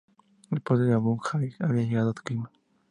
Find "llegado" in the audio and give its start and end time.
1.83-2.09